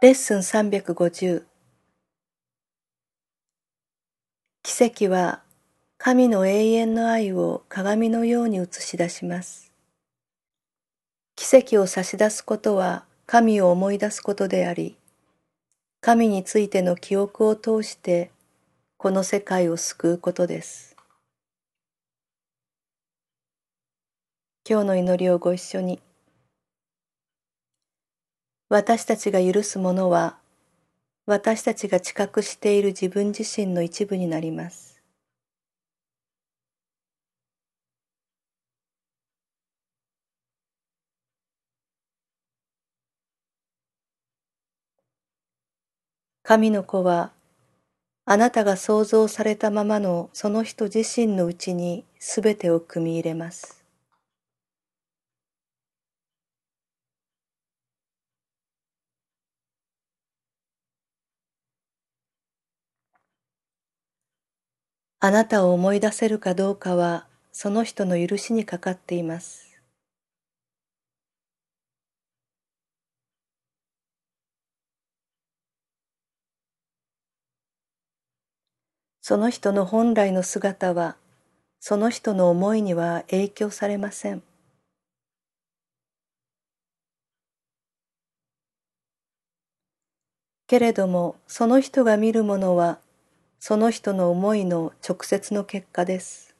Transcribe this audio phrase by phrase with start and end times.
[0.00, 1.42] レッスン350
[4.62, 5.42] 奇跡は
[5.96, 9.72] 神の永遠の愛を鏡のように映し出します。
[11.34, 14.96] 奇跡を差し出すことは神を思い出すことであり、
[16.00, 18.30] 神についての記憶を通して
[18.98, 20.94] この世界を救うことです。
[24.64, 26.00] 今日の祈りをご一緒に。
[28.70, 30.38] 私たちが許すものは、
[31.26, 35.02] 私たちが知覚している自分自身の一部になります。
[46.42, 47.30] 神の子は、
[48.26, 53.77] あなたが想像されたままのその人自身のうちにすべてを組み入れます。
[65.20, 69.78] あなたを思い出せるかどうかはその人の許しにかかっています。
[79.20, 81.16] その人の本来の姿は
[81.80, 84.42] その人の思いには影響されません。
[90.68, 93.00] けれどもその人が見るものは
[93.60, 96.54] その人の思いの直接の結果です。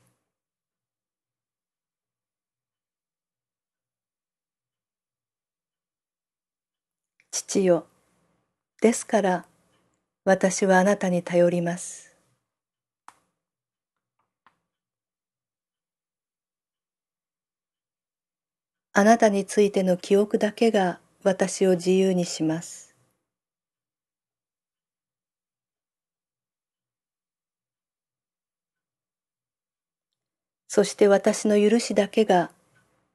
[7.30, 7.86] 父よ、
[8.82, 9.46] ですから
[10.24, 12.16] 私はあなたに頼ります。
[18.92, 22.88] あなたについての記憶だけが私を自由にします。
[30.68, 32.52] そして私の許しだけが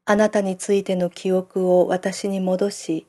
[0.06, 3.08] あなたについての記憶を私に戻し、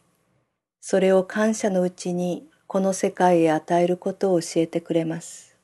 [0.81, 5.57] それを感謝のうちにこの世界へ与えることを教えてくれます。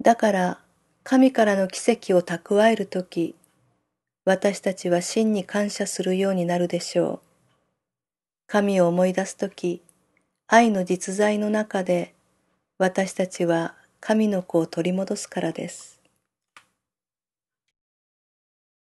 [0.00, 0.65] だから
[1.08, 3.36] 神からの奇跡を蓄えるとき、
[4.24, 7.20] 私たちは真に感謝するようになるでしょう。
[8.48, 9.82] 神を思い出すとき、
[10.48, 12.12] 愛の実在の中で、
[12.78, 15.95] 私たちは神の子を取り戻すからです。